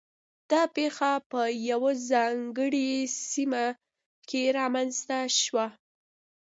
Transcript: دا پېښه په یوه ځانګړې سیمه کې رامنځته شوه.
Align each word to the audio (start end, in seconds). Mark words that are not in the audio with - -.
دا 0.51 0.61
پېښه 0.75 1.11
په 1.31 1.41
یوه 1.69 1.91
ځانګړې 2.11 2.89
سیمه 3.31 3.65
کې 4.29 4.41
رامنځته 4.57 5.17
شوه. 5.41 5.65